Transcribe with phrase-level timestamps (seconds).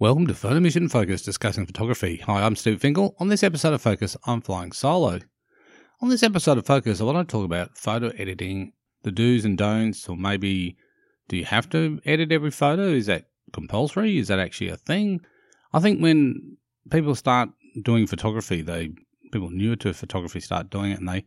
[0.00, 2.16] Welcome to Photomission Focus discussing photography.
[2.24, 3.14] Hi, I'm Steve Finkel.
[3.18, 5.18] On this episode of Focus, I'm flying solo.
[6.00, 9.58] On this episode of Focus, I want to talk about photo editing, the do's and
[9.58, 10.78] don'ts, or maybe
[11.28, 12.84] do you have to edit every photo?
[12.84, 14.16] Is that compulsory?
[14.16, 15.20] Is that actually a thing?
[15.74, 16.56] I think when
[16.90, 17.50] people start
[17.82, 18.94] doing photography, they
[19.32, 21.26] people newer to photography start doing it, and they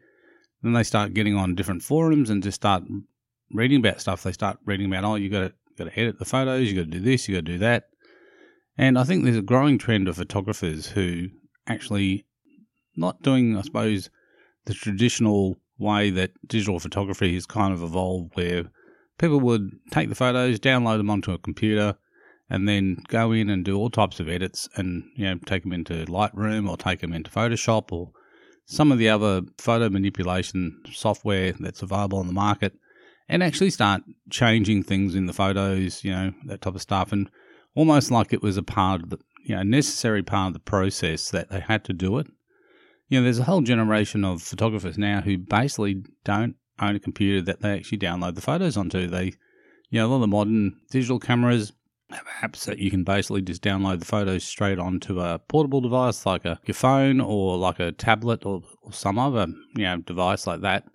[0.64, 2.82] then they start getting on different forums and just start
[3.52, 4.24] reading about stuff.
[4.24, 6.92] They start reading about oh, you got to got to edit the photos, you got
[6.92, 7.90] to do this, you got to do that.
[8.78, 11.28] And I think there's a growing trend of photographers who
[11.68, 12.26] actually
[12.96, 14.10] not doing, I suppose,
[14.66, 18.66] the traditional way that digital photography has kind of evolved, where
[19.18, 21.96] people would take the photos, download them onto a computer,
[22.50, 25.74] and then go in and do all types of edits and you know take them
[25.74, 28.12] into Lightroom or take them into Photoshop or
[28.66, 32.74] some of the other photo manipulation software that's available on the market
[33.28, 37.12] and actually start changing things in the photos, you know, that type of stuff.
[37.12, 37.30] And
[37.76, 41.30] almost like it was a part of the you know necessary part of the process
[41.32, 42.28] that they had to do it.
[43.10, 47.42] You know, there's a whole generation of photographers now who basically don't own a computer
[47.42, 49.08] that they actually download the photos onto.
[49.08, 49.34] They,
[49.90, 51.74] you know, a lot of the modern digital cameras
[52.10, 56.26] have apps that you can basically just download the photos straight onto a portable device
[56.26, 60.48] like a your phone or like a tablet or, or some other you know device
[60.48, 60.86] like that,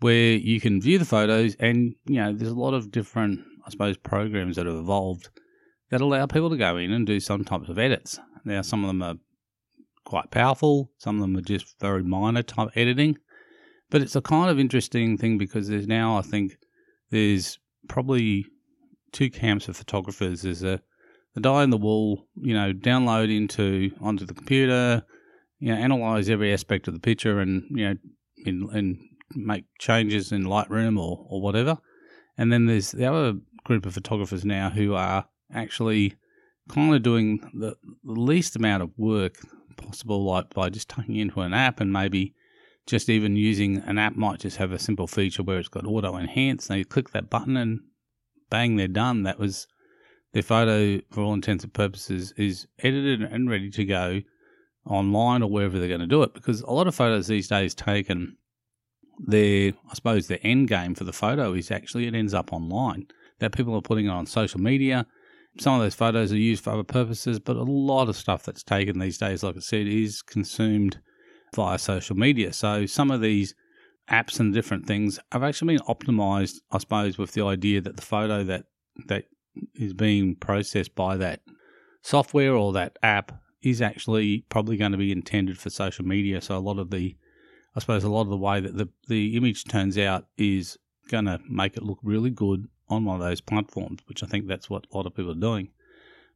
[0.00, 3.70] where you can view the photos and you know there's a lot of different I
[3.70, 5.28] suppose programs that have evolved
[5.90, 8.18] that allow people to go in and do some types of edits.
[8.44, 9.16] Now, some of them are
[10.04, 13.18] quite powerful, some of them are just very minor type editing.
[13.90, 16.56] But it's a kind of interesting thing because there's now, I think,
[17.10, 18.46] there's probably
[19.12, 20.42] two camps of photographers.
[20.42, 20.80] There's a
[21.34, 25.04] the die in the wool, you know, download into onto the computer,
[25.58, 27.94] you know, analyze every aspect of the picture and you know,
[28.46, 28.98] in, and
[29.34, 31.78] make changes in Lightroom or or whatever.
[32.38, 36.14] And then there's the other group of photographers now who are actually
[36.68, 39.36] kind of doing the, the least amount of work
[39.76, 42.34] possible, like by just tucking into an app and maybe
[42.86, 46.16] just even using an app might just have a simple feature where it's got auto
[46.16, 46.68] enhance.
[46.70, 47.80] You click that button and
[48.50, 49.22] bang, they're done.
[49.22, 49.66] That was
[50.32, 54.22] their photo, for all intents and purposes, is edited and ready to go
[54.86, 56.34] online or wherever they're going to do it.
[56.34, 58.36] Because a lot of photos these days taken,
[59.18, 63.06] their I suppose their end game for the photo is actually it ends up online.
[63.38, 65.06] That people are putting it on social media
[65.58, 68.62] some of those photos are used for other purposes, but a lot of stuff that's
[68.62, 71.00] taken these days, like I said, is consumed
[71.54, 72.52] via social media.
[72.52, 73.54] So some of these
[74.10, 78.02] apps and different things have actually been optimized, I suppose, with the idea that the
[78.02, 78.66] photo that
[79.06, 79.24] that
[79.74, 81.40] is being processed by that
[82.02, 86.40] software or that app is actually probably going to be intended for social media.
[86.40, 87.16] So a lot of the,
[87.74, 90.78] I suppose, a lot of the way that the the image turns out is
[91.08, 94.46] going to make it look really good on one of those platforms, which I think
[94.46, 95.70] that's what a lot of people are doing.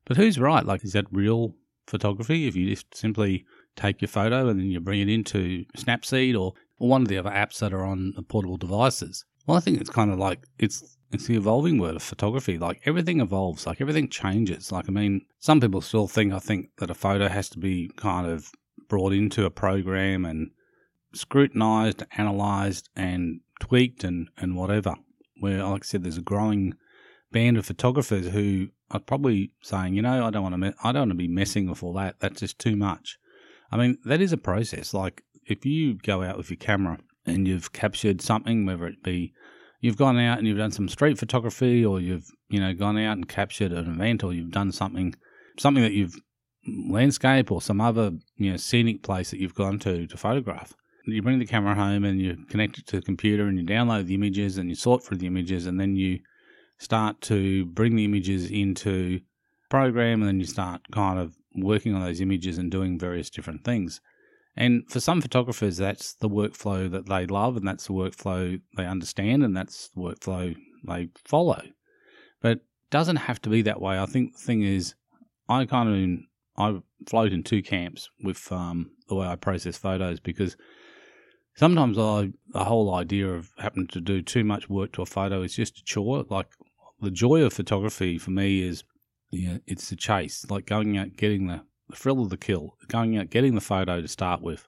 [0.05, 0.65] But who's right?
[0.65, 1.55] Like, is that real
[1.87, 2.47] photography?
[2.47, 3.45] If you just simply
[3.77, 7.31] take your photo and then you bring it into Snapseed or, one of the other
[7.31, 9.25] apps that are on the portable devices.
[9.47, 12.59] Well, I think it's kind of like it's it's the evolving word of photography.
[12.59, 14.73] Like everything evolves, like everything changes.
[14.73, 17.91] Like I mean, some people still think I think that a photo has to be
[17.97, 18.51] kind of
[18.89, 20.51] brought into a program and
[21.15, 24.97] scrutinized, analyzed, and tweaked and, and whatever
[25.41, 26.75] where, like I said, there's a growing
[27.33, 30.93] band of photographers who are probably saying, you know, I don't want to, me- I
[30.93, 32.21] don't want to be messing with all that.
[32.21, 33.19] That's just too much.
[33.73, 34.95] I mean, that is a process.
[34.95, 39.33] Like if you go out with your camera and you've captured something, whether it be
[39.81, 43.17] you've gone out and you've done some street photography, or you've you know gone out
[43.17, 45.15] and captured an event, or you've done something,
[45.59, 46.15] something that you've
[46.69, 50.75] mm, landscape or some other you know scenic place that you've gone to to photograph
[51.07, 54.07] you bring the camera home and you connect it to the computer and you download
[54.07, 56.21] the images and you sort through the images and then you
[56.79, 59.21] start to bring the images into
[59.71, 63.65] program and then you start kind of working on those images and doing various different
[63.65, 64.01] things.
[64.57, 68.87] And for some photographers, that's the workflow that they love and that's the workflow they
[68.87, 70.55] understand and that's the workflow
[70.87, 71.63] they follow.
[72.41, 73.99] But it doesn't have to be that way.
[73.99, 74.95] I think the thing is,
[75.49, 76.21] I kind of
[76.57, 80.57] I float in two camps with um, the way I process photos because
[81.57, 85.43] Sometimes I, the whole idea of having to do too much work to a photo
[85.43, 86.25] is just a chore.
[86.29, 86.49] Like
[87.01, 88.83] the joy of photography for me is,
[89.31, 93.17] yeah, it's the chase, like going out, getting the, the thrill of the kill, going
[93.17, 94.67] out, getting the photo to start with.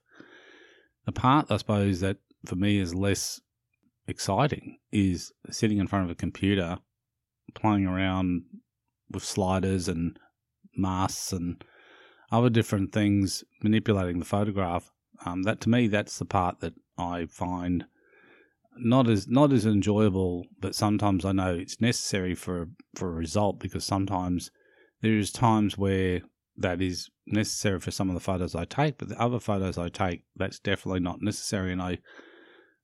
[1.07, 3.41] The part, I suppose, that for me is less
[4.07, 6.79] exciting is sitting in front of a computer,
[7.55, 8.45] playing around
[9.11, 10.19] with sliders and
[10.77, 11.65] masks and
[12.31, 14.91] other different things, manipulating the photograph
[15.25, 17.87] um, that to me, that's the part that I find
[18.79, 23.59] not as not as enjoyable, but sometimes I know it's necessary for for a result
[23.59, 24.51] because sometimes
[25.03, 26.23] There's times where
[26.57, 29.89] that is necessary for some of the photos I take, but the other photos I
[29.89, 31.73] take, that's definitely not necessary.
[31.73, 31.99] And I,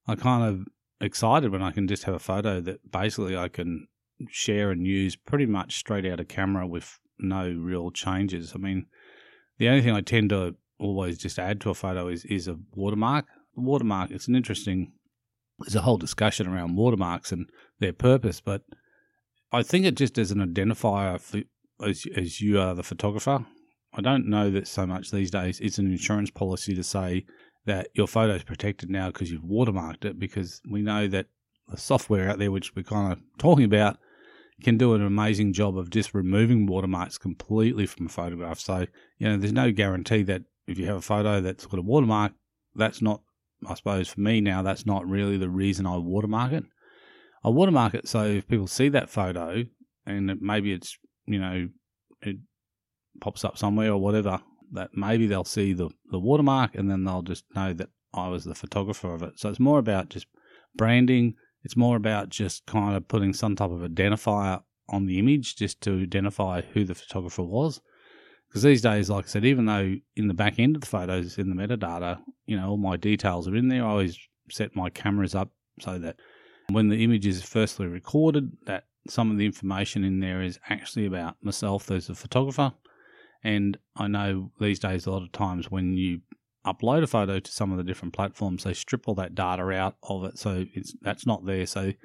[0.07, 0.67] I kind of
[1.01, 3.87] excited when I can just have a photo that basically I can
[4.29, 8.53] share and use pretty much straight out of camera with no real changes.
[8.55, 8.85] I mean,
[9.57, 12.57] the only thing I tend to always just add to a photo is, is a
[12.75, 13.25] watermark.
[13.55, 14.91] The watermark, it's an interesting,
[15.59, 17.49] there's a whole discussion around watermarks and
[17.79, 18.61] their purpose, but
[19.51, 21.41] I think it just as an identifier for,
[21.83, 23.45] as, as you are the photographer.
[23.93, 27.25] I don't know that so much these days it's an insurance policy to say
[27.65, 31.27] that your photo is protected now because you've watermarked it, because we know that
[31.69, 33.97] the software out there, which we're kind of talking about,
[34.63, 38.59] can do an amazing job of just removing watermarks completely from a photograph.
[38.59, 38.87] So,
[39.17, 42.33] you know, there's no guarantee that if you have a photo that's got a watermark,
[42.75, 43.21] that's not,
[43.67, 46.63] I suppose for me now, that's not really the reason I watermark it.
[47.43, 49.65] I watermark it so if people see that photo
[50.05, 51.69] and maybe it's, you know,
[52.21, 52.37] it
[53.19, 54.39] pops up somewhere or whatever,
[54.71, 58.43] that maybe they'll see the, the watermark and then they'll just know that I was
[58.43, 59.39] the photographer of it.
[59.39, 60.27] So it's more about just
[60.75, 61.35] branding.
[61.63, 65.81] It's more about just kind of putting some type of identifier on the image just
[65.81, 67.81] to identify who the photographer was.
[68.53, 71.39] Because these days, like I said, even though in the back end of the photos,
[71.39, 74.17] in the metadata, you know, all my details are in there, I always
[74.51, 76.17] set my cameras up so that
[76.69, 81.07] when the image is firstly recorded, that some of the information in there is actually
[81.07, 82.73] about myself as a photographer
[83.43, 86.21] and I know these days, a lot of times when you
[86.65, 89.95] upload a photo to some of the different platforms, they strip all that data out
[90.03, 91.65] of it, so it's that's not there.
[91.65, 91.95] So I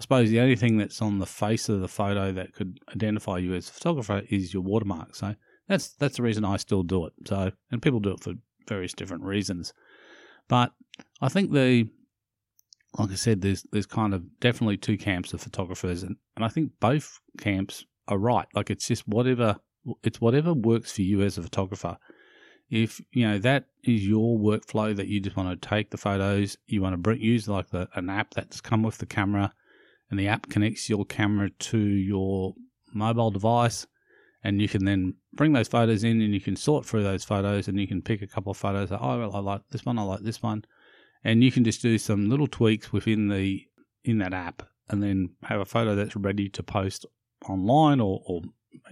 [0.00, 3.54] suppose the only thing that's on the face of the photo that could identify you
[3.54, 5.14] as a photographer is your watermark.
[5.14, 5.36] So
[5.68, 7.12] that's that's the reason I still do it.
[7.26, 8.34] So and people do it for
[8.68, 9.72] various different reasons,
[10.48, 10.72] but
[11.20, 11.88] I think the
[12.98, 16.48] like I said, there's there's kind of definitely two camps of photographers, and, and I
[16.48, 18.46] think both camps are right.
[18.54, 19.56] Like it's just whatever
[20.02, 21.96] it's whatever works for you as a photographer.
[22.70, 26.56] If you know that is your workflow that you just want to take the photos,
[26.66, 29.52] you want to bring, use like the, an app that's come with the camera,
[30.10, 32.54] and the app connects your camera to your
[32.94, 33.86] mobile device,
[34.44, 37.68] and you can then bring those photos in, and you can sort through those photos,
[37.68, 38.90] and you can pick a couple of photos.
[38.90, 40.64] That, oh, I like this one, I like this one,
[41.24, 43.62] and you can just do some little tweaks within the
[44.04, 47.06] in that app, and then have a photo that's ready to post
[47.48, 48.42] online or, or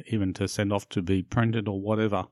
[0.06, 2.26] even to send off to be printed or whatever.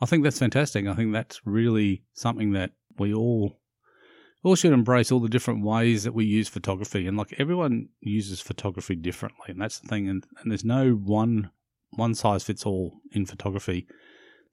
[0.00, 0.86] I think that's fantastic.
[0.86, 3.58] I think that's really something that we all
[4.44, 7.06] all should embrace all the different ways that we use photography.
[7.06, 10.08] And like everyone uses photography differently, and that's the thing.
[10.08, 11.50] And, and there's no one
[11.90, 13.86] one size fits all in photography.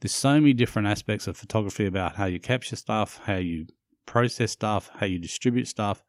[0.01, 3.67] There's so many different aspects of photography about how you capture stuff, how you
[4.05, 6.03] process stuff, how you distribute stuff,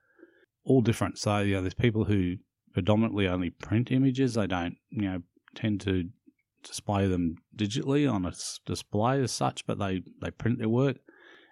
[0.65, 1.19] all different.
[1.19, 2.37] So you know, there's people who
[2.73, 4.35] predominantly only print images.
[4.35, 5.23] They don't, you know,
[5.55, 6.11] tend to
[6.63, 8.33] display them digitally on a
[8.67, 10.99] display as such, but they, they print their work.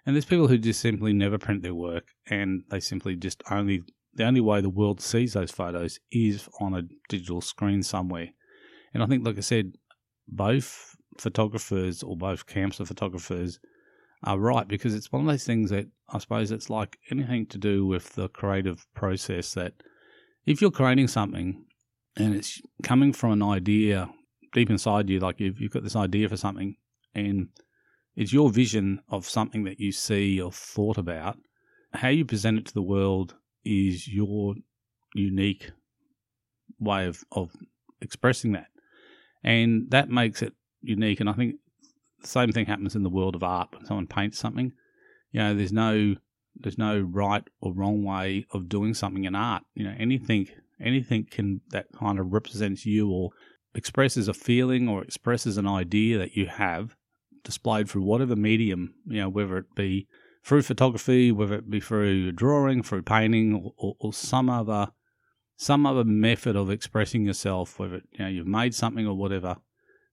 [0.05, 3.81] And there's people who just simply never print their work and they simply just only,
[4.13, 8.29] the only way the world sees those photos is on a digital screen somewhere.
[8.95, 9.73] And I think, like I said,
[10.25, 13.59] both photographers or both camps of photographers
[14.23, 17.57] are right because it's one of those things that I suppose it's like anything to
[17.57, 19.73] do with the creative process that
[20.45, 21.65] if you're creating something
[22.15, 24.09] and it's coming from an idea
[24.53, 26.77] deep inside you, like you've, you've got this idea for something,
[27.13, 27.49] and
[28.15, 31.37] it's your vision of something that you see or thought about.
[31.93, 34.55] How you present it to the world is your
[35.13, 35.71] unique
[36.79, 37.51] way of, of
[37.99, 38.67] expressing that.
[39.45, 41.19] And that makes it unique.
[41.19, 41.55] And I think
[42.19, 43.69] the same thing happens in the world of art.
[43.71, 44.73] When someone paints something,
[45.31, 46.15] you know, there's no
[46.57, 49.63] there's no right or wrong way of doing something in art.
[49.75, 50.47] You know, anything
[50.81, 53.29] anything can that kind of represents you or
[53.75, 56.95] expresses a feeling or expresses an idea that you have
[57.43, 60.07] displayed through whatever medium, you know, whether it be
[60.43, 64.87] through photography, whether it be through drawing, through painting, or, or, or some other
[65.57, 69.57] some other method of expressing yourself, whether you know you've made something or whatever.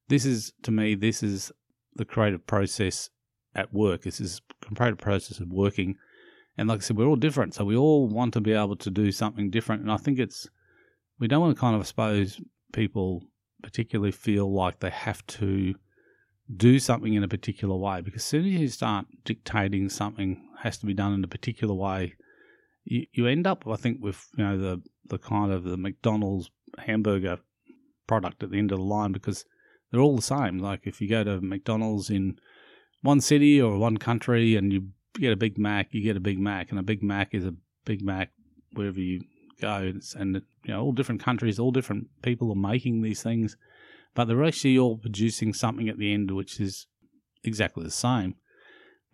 [0.08, 1.52] This is to me, this is
[1.94, 3.10] the creative process
[3.54, 4.02] at work.
[4.02, 5.96] This is the creative process of working
[6.56, 8.90] and like I said, we're all different, so we all want to be able to
[8.90, 9.82] do something different.
[9.82, 10.48] And I think it's
[11.18, 12.40] we don't want to kind of suppose
[12.72, 13.22] people
[13.62, 15.74] particularly feel like they have to
[16.54, 20.76] do something in a particular way because as soon as you start dictating something has
[20.78, 22.14] to be done in a particular way,
[22.84, 26.50] you, you end up, I think, with you know the the kind of the McDonald's
[26.78, 27.38] hamburger
[28.06, 29.44] product at the end of the line because
[29.90, 30.58] they're all the same.
[30.58, 32.38] Like if you go to McDonald's in
[33.02, 36.38] one city or one country and you get a Big Mac, you get a Big
[36.38, 38.30] Mac, and a Big Mac is a Big Mac
[38.72, 39.20] wherever you
[39.60, 39.92] go.
[40.16, 43.56] and you know, all different countries, all different people are making these things,
[44.14, 46.86] but they're actually all producing something at the end which is
[47.44, 48.34] exactly the same.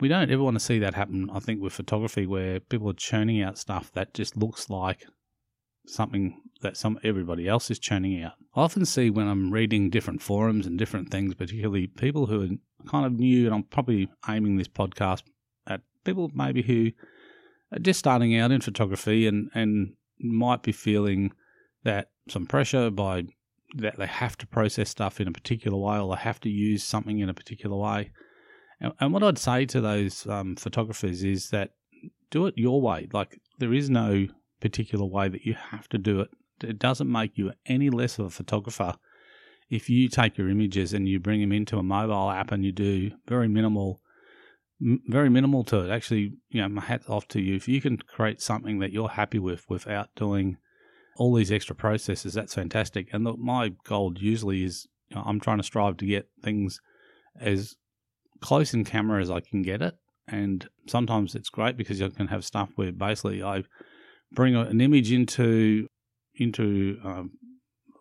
[0.01, 2.95] We don't ever want to see that happen, I think, with photography where people are
[2.95, 5.05] churning out stuff that just looks like
[5.87, 8.35] something that some everybody else is churning out.
[8.55, 12.89] I often see when I'm reading different forums and different things, particularly people who are
[12.89, 15.23] kind of new, and I'm probably aiming this podcast
[15.67, 16.93] at people maybe who
[17.73, 21.33] are just starting out in photography and, and might be feeling
[21.85, 23.25] that some pressure by
[23.77, 26.83] that they have to process stuff in a particular way or they have to use
[26.83, 28.11] something in a particular way.
[28.81, 31.73] And, and what I'd say to those um, photographers is that
[32.31, 33.09] do it your way.
[33.13, 34.27] Like there is no
[34.61, 36.31] particular way that you have to do it.
[36.63, 38.95] It doesn't make you any less of a photographer
[39.71, 42.73] if you take your images and you bring them into a mobile app and you
[42.73, 44.01] do very minimal
[44.81, 47.97] very minimal to it actually you know my hat's off to you if you can
[47.97, 50.57] create something that you're happy with without doing
[51.17, 55.41] all these extra processes that's fantastic and look, my goal usually is you know, i'm
[55.41, 56.81] trying to strive to get things
[57.41, 57.75] as
[58.41, 59.95] close in camera as i can get it
[60.27, 63.63] and sometimes it's great because you can have stuff where basically i
[64.33, 65.89] bring an image into
[66.35, 67.31] into a um,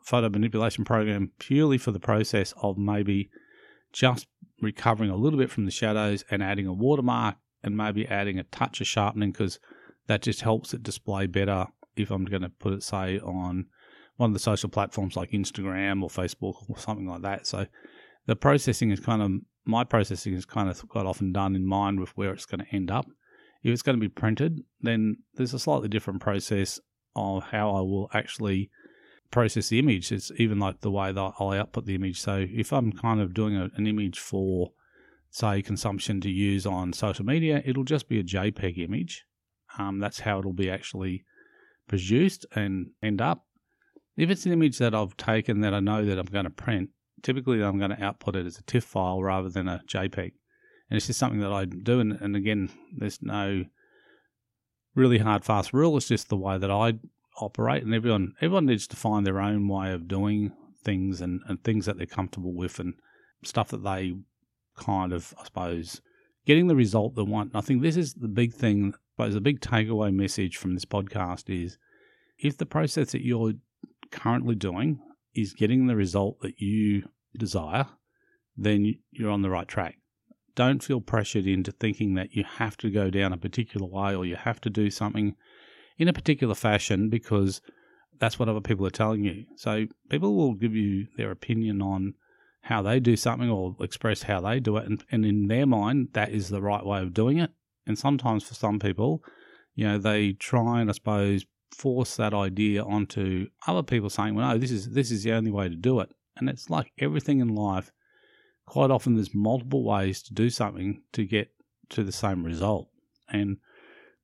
[0.05, 3.29] photo manipulation program purely for the process of maybe
[3.91, 4.27] just
[4.61, 8.43] recovering a little bit from the shadows and adding a watermark and maybe adding a
[8.43, 9.59] touch of sharpening because
[10.07, 13.65] that just helps it display better if I'm going to put it, say, on
[14.15, 17.45] one of the social platforms like Instagram or Facebook or something like that.
[17.47, 17.65] So
[18.25, 19.31] the processing is kind of,
[19.67, 22.75] my processing is kind of quite often done in mind with where it's going to
[22.75, 23.05] end up.
[23.63, 26.79] If it's going to be printed, then there's a slightly different process
[27.15, 28.69] of how I will actually
[29.31, 30.11] process the image.
[30.11, 32.21] It's even like the way that I'll output the image.
[32.21, 34.71] So if I'm kind of doing a, an image for,
[35.31, 39.25] say, consumption to use on social media, it'll just be a JPEG image.
[39.77, 41.25] Um, that's how it'll be actually
[41.87, 43.45] produced and end up.
[44.15, 46.89] If it's an image that I've taken that I know that I'm going to print,
[47.21, 50.33] typically I'm going to output it as a TIFF file rather than a JPEG.
[50.89, 51.99] And it's just something that I do.
[51.99, 53.65] And, and again, there's no
[54.95, 55.97] really hard, fast rule.
[55.97, 56.93] It's just the way that I
[57.39, 57.83] operate.
[57.83, 61.85] And everyone everyone needs to find their own way of doing things and, and things
[61.85, 62.93] that they're comfortable with and
[63.43, 64.15] stuff that they
[64.77, 66.01] kind of, I suppose,
[66.45, 67.51] getting the result they want.
[67.51, 70.85] And I think this is the big thing, but the big takeaway message from this
[70.85, 71.77] podcast is
[72.39, 73.53] if the process that you're
[74.11, 74.99] currently doing
[75.37, 77.03] is getting the result that you
[77.37, 77.85] desire,
[78.57, 79.97] then you're on the right track
[80.57, 84.25] don't feel pressured into thinking that you have to go down a particular way or
[84.25, 85.35] you have to do something
[85.99, 87.61] in a particular fashion because
[88.19, 89.45] that's what other people are telling you.
[89.55, 92.15] So people will give you their opinion on
[92.61, 94.87] how they do something or express how they do it.
[94.87, 97.51] And, and in their mind, that is the right way of doing it.
[97.85, 99.23] And sometimes for some people,
[99.75, 104.49] you know, they try and I suppose force that idea onto other people saying, well,
[104.49, 106.09] no, this is, this is the only way to do it.
[106.37, 107.91] And it's like everything in life
[108.67, 111.49] quite often there's multiple ways to do something to get
[111.89, 112.89] to the same result.
[113.29, 113.57] And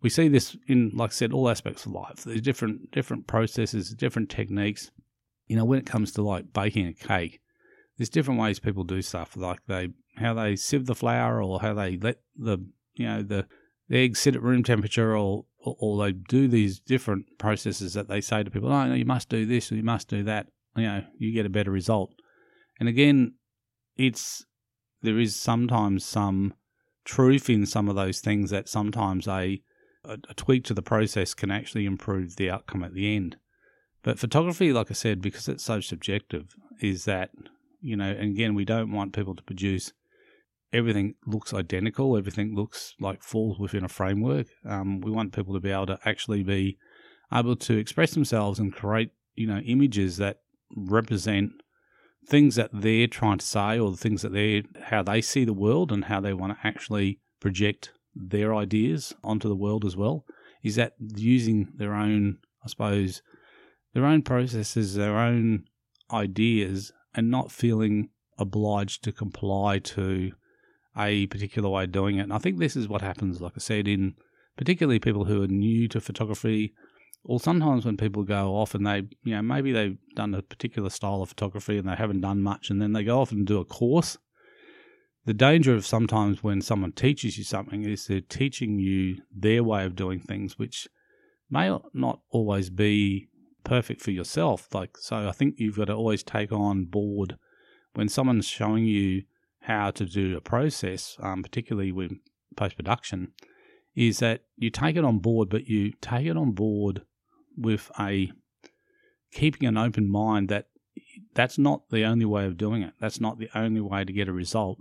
[0.01, 2.23] we see this in, like I said, all aspects of life.
[2.25, 4.91] There's different different processes, different techniques.
[5.47, 7.41] You know, when it comes to like baking a cake,
[7.97, 9.35] there's different ways people do stuff.
[9.35, 12.59] Like they how they sieve the flour, or how they let the
[12.93, 13.47] you know the,
[13.88, 18.22] the eggs sit at room temperature, or, or, they do these different processes that they
[18.22, 20.84] say to people, "Oh, no, you must do this or you must do that." You
[20.84, 22.13] know, you get a better result.
[22.79, 23.36] And again,
[23.96, 24.46] it's
[25.01, 26.53] there is sometimes some
[27.05, 29.62] truth in some of those things that sometimes a,
[30.03, 33.38] a, a tweak to the process can actually improve the outcome at the end.
[34.01, 37.32] But photography, like I said, because it's so subjective, is that
[37.82, 39.91] you know, and again, we don't want people to produce
[40.74, 44.48] everything looks identical, everything looks like falls within a framework.
[44.65, 46.77] Um, we want people to be able to actually be
[47.34, 50.39] able to express themselves and create, you know, images that
[50.75, 51.51] represent
[52.27, 55.53] things that they're trying to say or the things that they how they see the
[55.53, 60.25] world and how they want to actually project their ideas onto the world as well
[60.63, 63.22] is that using their own i suppose
[63.94, 65.65] their own processes their own
[66.12, 70.32] ideas and not feeling obliged to comply to
[70.97, 73.59] a particular way of doing it and i think this is what happens like i
[73.59, 74.13] said in
[74.57, 76.73] particularly people who are new to photography
[77.25, 80.89] or sometimes when people go off and they, you know, maybe they've done a particular
[80.89, 83.59] style of photography and they haven't done much, and then they go off and do
[83.59, 84.17] a course.
[85.25, 89.85] The danger of sometimes when someone teaches you something is they're teaching you their way
[89.85, 90.89] of doing things, which
[91.50, 93.29] may not always be
[93.63, 94.67] perfect for yourself.
[94.73, 97.38] Like, so I think you've got to always take on board
[97.93, 99.23] when someone's showing you
[99.63, 102.12] how to do a process, um, particularly with
[102.55, 103.32] post production,
[103.96, 107.03] is that you take it on board, but you take it on board
[107.58, 108.32] with a
[109.32, 110.67] keeping an open mind that
[111.34, 112.93] that's not the only way of doing it.
[113.00, 114.79] That's not the only way to get a result.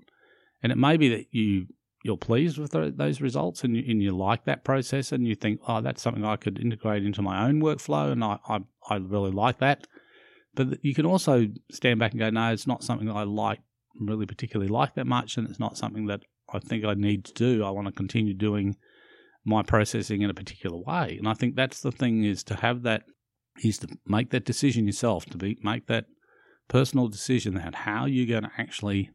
[0.63, 1.67] And it may be that you
[2.05, 5.61] you're pleased with those results and you, and you like that process and you think,
[5.69, 8.59] oh, that's something I could integrate into my own workflow and I, I,
[8.89, 9.87] I really like that.
[10.55, 13.61] But you can also stand back and go, no, it's not something I like,
[13.99, 16.23] really particularly like that much, and it's not something that
[16.53, 17.65] I think I need to do.
[17.65, 18.77] I want to continue doing
[19.45, 21.17] my processing in a particular way.
[21.19, 23.03] And I think that's the thing is to have that
[23.63, 26.07] is to make that decision yourself, to be make that
[26.69, 29.11] personal decision about how you're going to actually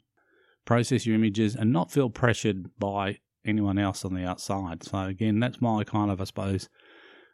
[0.65, 4.83] process your images and not feel pressured by anyone else on the outside.
[4.83, 6.69] So again, that's my kind of I suppose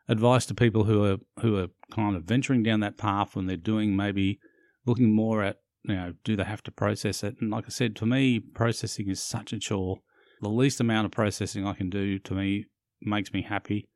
[0.07, 3.57] advice to people who are who are kind of venturing down that path when they're
[3.57, 4.39] doing maybe
[4.85, 7.35] looking more at you know do they have to process it?
[7.39, 9.99] And like I said to me processing is such a chore.
[10.41, 12.65] The least amount of processing I can do to me
[13.01, 13.87] makes me happy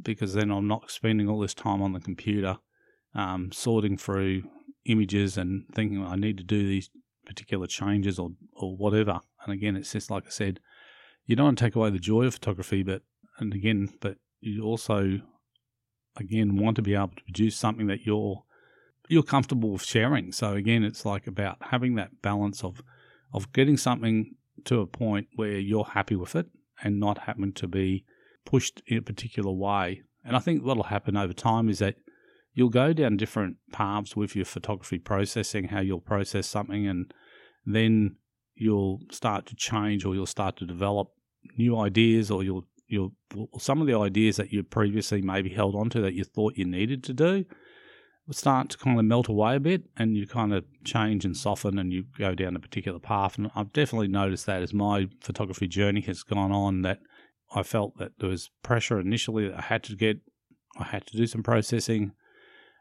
[0.00, 2.58] because then I'm not spending all this time on the computer
[3.14, 4.44] um, sorting through
[4.86, 6.90] images and thinking I need to do these
[7.26, 9.20] particular changes or or whatever.
[9.44, 10.60] And again it's just like I said
[11.26, 13.02] you don't want to take away the joy of photography but
[13.38, 15.20] and again but you also
[16.16, 18.44] again want to be able to produce something that you're
[19.08, 20.32] you're comfortable with sharing.
[20.32, 22.82] So again, it's like about having that balance of
[23.32, 26.46] of getting something to a point where you're happy with it
[26.82, 28.04] and not having to be
[28.44, 30.02] pushed in a particular way.
[30.24, 31.96] And I think what'll happen over time is that
[32.52, 37.12] you'll go down different paths with your photography processing, how you'll process something, and
[37.64, 38.16] then
[38.54, 41.08] you'll start to change or you'll start to develop
[41.56, 43.12] new ideas or you'll you'll
[43.58, 47.02] some of the ideas that you previously maybe held onto that you thought you needed
[47.02, 47.44] to do
[48.30, 51.78] start to kind of melt away a bit and you kind of change and soften
[51.78, 53.36] and you go down a particular path.
[53.36, 57.00] And I've definitely noticed that as my photography journey has gone on that
[57.54, 60.18] I felt that there was pressure initially that I had to get,
[60.78, 62.12] I had to do some processing.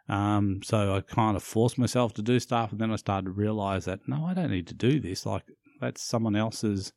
[0.08, 3.32] Um, so I kind of forced myself to do stuff, and then I started to
[3.32, 5.26] realize that no, I don't need to do this.
[5.26, 5.44] Like
[5.80, 6.94] that's someone else's,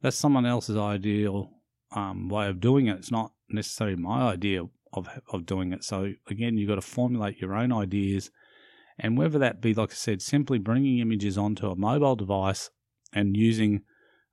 [0.00, 1.50] that's someone else's ideal
[1.92, 2.98] um, way of doing it.
[2.98, 5.84] It's not necessarily my idea of of doing it.
[5.84, 8.30] So again, you've got to formulate your own ideas,
[8.98, 12.70] and whether that be, like I said, simply bringing images onto a mobile device
[13.12, 13.82] and using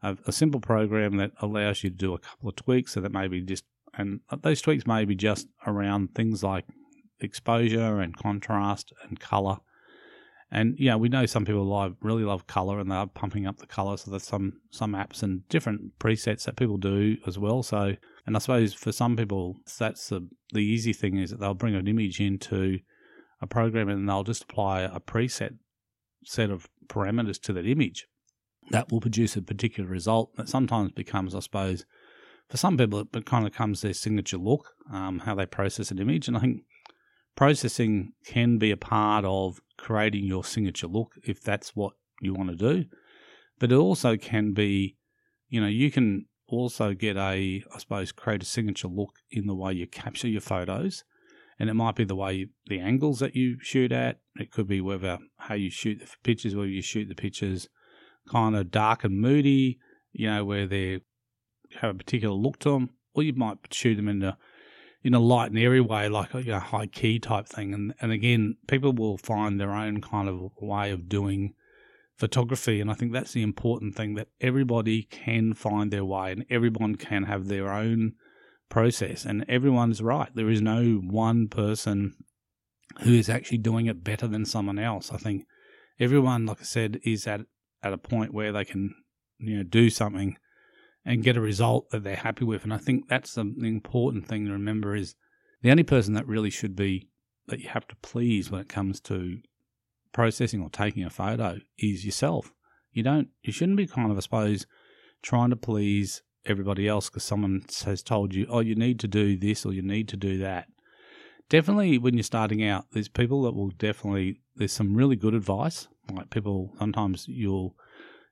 [0.01, 3.11] a, a simple program that allows you to do a couple of tweaks, so that
[3.11, 6.65] maybe just and uh, those tweaks may be just around things like
[7.19, 9.57] exposure and contrast and color
[10.51, 13.67] and yeah, we know some people love, really love color and they're pumping up the
[13.67, 13.97] color.
[13.97, 17.61] So there's some some apps and different presets that people do as well.
[17.61, 21.53] So and I suppose for some people that's the the easy thing is that they'll
[21.53, 22.79] bring an image into
[23.41, 25.57] a program and they'll just apply a preset
[26.25, 28.07] set of parameters to that image
[28.71, 31.85] that will produce a particular result that sometimes becomes, I suppose,
[32.49, 35.99] for some people it kind of becomes their signature look, um, how they process an
[35.99, 36.27] image.
[36.27, 36.61] And I think
[37.35, 42.49] processing can be a part of creating your signature look if that's what you want
[42.49, 42.85] to do.
[43.59, 44.97] But it also can be,
[45.47, 49.55] you know, you can also get a, I suppose, create a signature look in the
[49.55, 51.03] way you capture your photos.
[51.59, 54.19] And it might be the way you, the angles that you shoot at.
[54.35, 57.67] It could be whether how you shoot the pictures, whether you shoot the pictures
[58.29, 59.79] kind of dark and moody,
[60.13, 61.01] you know, where they
[61.81, 64.37] have a particular look to them, or you might shoot them in a
[65.01, 67.73] in a light and airy way, like a you know, high key type thing.
[67.73, 71.53] And and again, people will find their own kind of way of doing
[72.19, 76.45] photography, and I think that's the important thing that everybody can find their way, and
[76.49, 78.13] everyone can have their own
[78.69, 80.29] process, and everyone's right.
[80.35, 82.15] There is no one person
[83.01, 85.11] who is actually doing it better than someone else.
[85.11, 85.45] I think
[85.99, 87.41] everyone, like I said, is at
[87.81, 88.93] at a point where they can
[89.37, 90.37] you know do something
[91.05, 92.63] and get a result that they're happy with.
[92.65, 95.15] And I think that's the, the important thing to remember is
[95.61, 97.07] the only person that really should be
[97.47, 99.39] that you have to please when it comes to
[100.11, 102.53] processing or taking a photo is yourself.
[102.91, 104.65] You don't, you shouldn't be kind of, I suppose,
[105.21, 109.37] trying to please everybody else because someone has told you, oh, you need to do
[109.37, 110.67] this or you need to do that.
[111.49, 115.87] Definitely, when you're starting out, there's people that will definitely, there's some really good advice.
[116.11, 117.75] Like people, sometimes you'll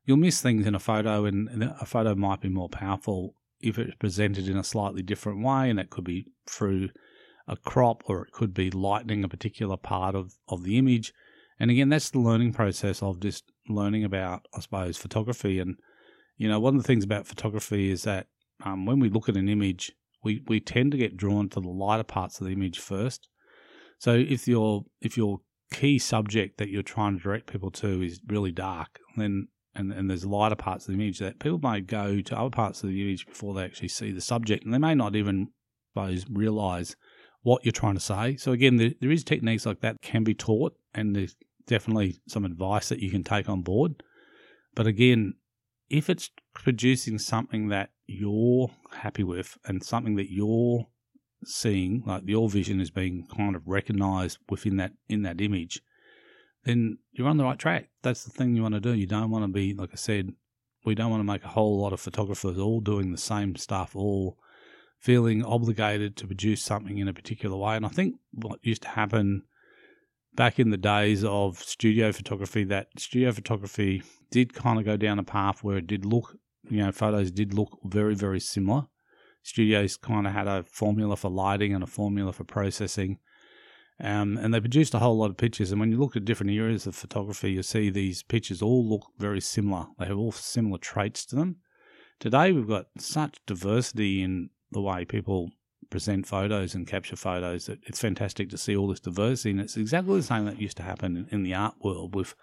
[0.06, 3.96] you'll miss things in a photo, and, a photo might be more powerful if it's
[3.96, 6.90] presented in a slightly different way, and it could be through
[7.48, 11.13] a crop or it could be lightening a particular part of, of the image.
[11.60, 15.60] And again, that's the learning process of just learning about, I suppose, photography.
[15.60, 15.76] And,
[16.38, 18.28] you know, one of the things about photography is that
[18.63, 19.91] um, when we look at an image,
[20.24, 23.30] we, we tend to get drawn to the lighter parts of the image first.
[24.00, 25.41] So if your if your
[25.72, 30.10] key subject that you're trying to direct people to is really dark, then and, and
[30.10, 33.02] there's lighter parts of the image that people may go to other parts of the
[33.02, 35.50] image before they actually see the subject, and they may not even
[35.93, 36.96] suppose realize
[37.41, 38.36] what you're trying to say.
[38.36, 41.36] So again, there, there is techniques like that can be taught, and there's
[41.67, 44.01] definitely some advice that you can take on board.
[44.73, 45.36] But again,
[45.89, 50.88] if it's producing something that you're happy with and something that you're
[51.43, 55.82] seeing, like your vision is being kind of recognized within that in that image,
[56.63, 57.89] then you're on the right track.
[58.01, 58.93] That's the thing you want to do.
[58.93, 60.34] You don't want to be, like I said,
[60.86, 63.95] we don't want to make a whole lot of photographers all doing the same stuff,
[63.95, 64.38] all
[64.99, 67.75] feeling obligated to produce something in a particular way.
[67.75, 69.43] And I think what used to happen
[70.38, 75.19] back in the days of studio photography, that studio photography did kind of go down
[75.19, 76.38] a path where it did look,
[76.69, 78.84] you know, photos did look very, very similar.
[79.43, 83.17] Studios kind of had a formula for lighting and a formula for processing.
[84.00, 85.71] Um, and they produced a whole lot of pictures.
[85.71, 89.08] And when you look at different areas of photography, you see these pictures all look
[89.17, 89.88] very similar.
[89.97, 91.58] They have all similar traits to them.
[92.19, 95.50] Today, we've got such diversity in the way people
[95.89, 99.52] present photos and capture photos it's fantastic to see all this diversity.
[99.52, 102.36] And it's exactly the same that used to happen in, the art world with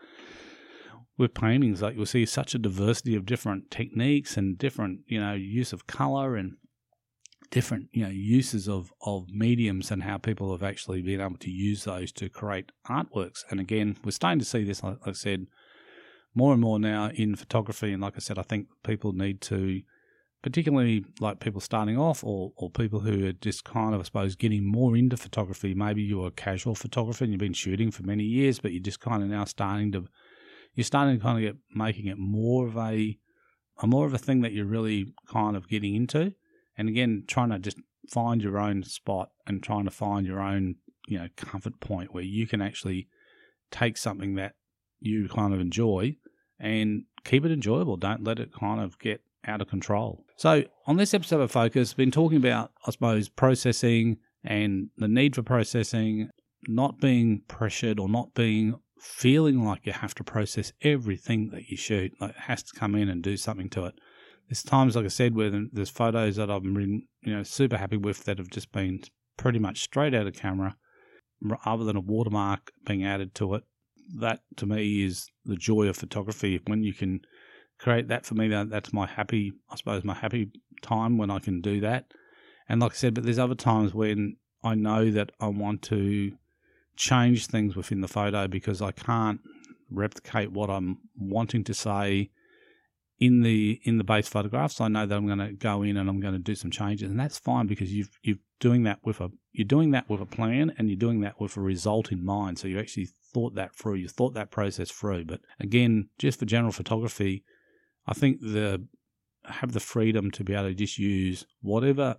[1.16, 1.83] with paintings.
[1.83, 5.87] Like you'll see such a diversity of different techniques and different, you know, use of
[5.87, 6.57] color and
[7.50, 11.50] different you know uses of of mediums and how people have actually been able to
[11.50, 15.46] use those to create artworks and again we're starting to see this like i said
[16.35, 19.83] more and more now in photography and like i said i think people need to
[20.44, 24.37] particularly like people starting off or, or people who are just kind of i suppose
[24.37, 28.24] getting more into photography maybe you're a casual photographer and you've been shooting for many
[28.24, 30.07] years but you're just kind of now starting to
[30.74, 33.18] you're starting to kind of get making it more of a,
[33.83, 36.33] a more of a thing that you're really kind of getting into
[36.76, 37.78] and again, trying to just
[38.09, 40.76] find your own spot and trying to find your own,
[41.07, 43.09] you know, comfort point where you can actually
[43.70, 44.54] take something that
[45.00, 46.16] you kind of enjoy
[46.59, 47.96] and keep it enjoyable.
[47.96, 50.24] Don't let it kind of get out of control.
[50.37, 55.09] So, on this episode of Focus, I've been talking about, I suppose, processing and the
[55.09, 56.30] need for processing,
[56.66, 61.76] not being pressured or not being feeling like you have to process everything that you
[61.76, 63.94] shoot, like it has to come in and do something to it.
[64.48, 67.96] There's times, like I said, where there's photos that I've been, you know, super happy
[67.96, 69.00] with that have just been
[69.37, 70.76] pretty much straight out of camera,
[71.64, 73.64] other than a watermark being added to it.
[74.18, 76.61] That to me is the joy of photography.
[76.66, 77.20] When you can
[77.78, 80.50] create that for me, that, that's my happy, I suppose, my happy
[80.82, 82.12] time when I can do that.
[82.68, 86.32] And like I said, but there's other times when I know that I want to
[86.96, 89.40] change things within the photo because I can't
[89.90, 92.30] replicate what I'm wanting to say
[93.20, 96.08] in the in the base photographs, I know that I'm going to go in and
[96.08, 99.20] I'm going to do some changes, and that's fine because you've you're doing that with
[99.20, 102.24] a you're doing that with a plan and you're doing that with a result in
[102.24, 102.58] mind.
[102.58, 105.26] So you actually thought that through, you thought that process through.
[105.26, 107.44] But again, just for general photography,
[108.06, 108.86] I think the
[109.46, 112.16] have the freedom to be able to just use whatever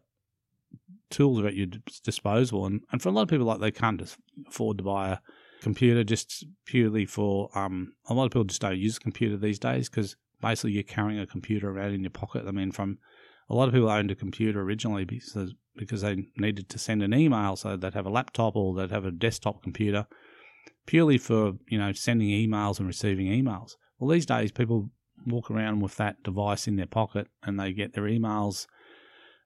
[1.09, 1.67] tools are at your
[2.03, 2.65] disposal.
[2.65, 4.17] And, and for a lot of people, like they can't just
[4.47, 5.17] afford to buy a
[5.61, 9.59] computer just purely for um, a lot of people just don't use a computer these
[9.59, 12.45] days because basically you're carrying a computer around in your pocket.
[12.47, 12.99] I mean, from
[13.49, 17.13] a lot of people owned a computer originally because because they needed to send an
[17.13, 20.07] email, so they'd have a laptop or they'd have a desktop computer
[20.85, 23.71] purely for you know sending emails and receiving emails.
[23.99, 24.89] Well, these days people
[25.25, 28.67] walk around with that device in their pocket and they get their emails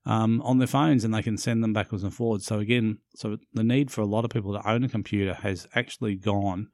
[0.06, 2.46] um, on their phones and they can send them backwards and forwards.
[2.46, 5.68] So again, so the need for a lot of people to own a computer has
[5.76, 6.70] actually gone.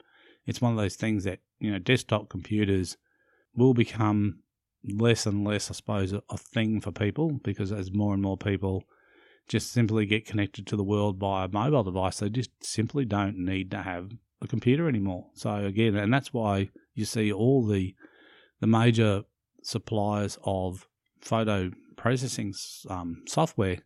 [0.45, 2.97] It's one of those things that you know desktop computers
[3.55, 4.39] will become
[4.83, 8.83] less and less, I suppose, a thing for people because as more and more people
[9.47, 13.37] just simply get connected to the world by a mobile device, they just simply don't
[13.37, 15.27] need to have a computer anymore.
[15.33, 17.95] So again, and that's why you see all the
[18.65, 19.23] the major
[19.61, 20.87] suppliers of
[21.21, 22.51] photo processing
[22.89, 23.77] um, software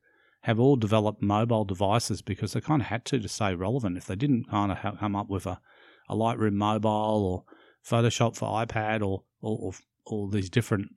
[0.43, 3.97] have all developed mobile devices because they kind of had to to stay relevant.
[3.97, 5.59] If they didn't kind of come up with a,
[6.07, 7.43] a Lightroom mobile or
[7.85, 10.95] Photoshop for iPad or all, all these different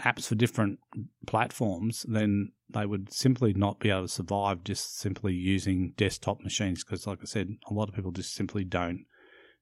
[0.00, 0.80] apps for different
[1.26, 6.84] platforms, then they would simply not be able to survive just simply using desktop machines.
[6.84, 9.06] Because, like I said, a lot of people just simply don't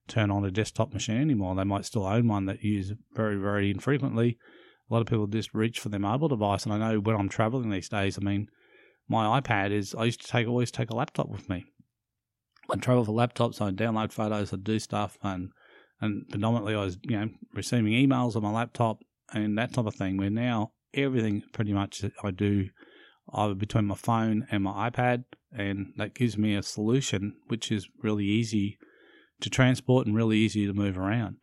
[0.07, 1.55] turn on a desktop machine anymore.
[1.55, 4.37] They might still own one that use very, very infrequently.
[4.89, 6.65] A lot of people just reach for their mobile device.
[6.65, 8.47] And I know when I'm traveling these days, I mean,
[9.07, 11.65] my iPad is, I used to take always take a laptop with me.
[12.69, 15.49] I travel for laptops, I download photos, I do stuff, and
[15.99, 18.99] and predominantly I was, you know, receiving emails on my laptop
[19.33, 20.17] and that type of thing.
[20.17, 22.69] Where now everything pretty much I do
[23.33, 27.87] either between my phone and my iPad, and that gives me a solution which is
[28.01, 28.77] really easy
[29.43, 31.37] to transport and really easy to move around.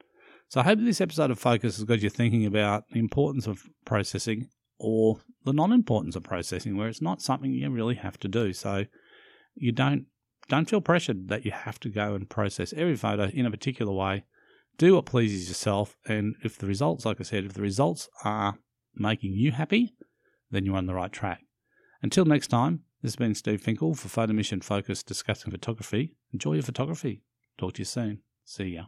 [0.49, 3.63] So I hope this episode of Focus has got you thinking about the importance of
[3.85, 8.53] processing or the non-importance of processing, where it's not something you really have to do.
[8.53, 8.87] So
[9.55, 10.07] you don't
[10.49, 13.93] don't feel pressured that you have to go and process every photo in a particular
[13.93, 14.25] way
[14.81, 18.55] Do what pleases yourself, and if the results, like I said, if the results are
[18.95, 19.95] making you happy,
[20.51, 21.43] then you're on the right track.
[22.03, 26.17] Until next time, this has been Steve Finkel for Photomission Focus discussing photography.
[26.33, 27.23] Enjoy your photography.
[27.61, 28.23] Talk to you soon.
[28.42, 28.87] See ya.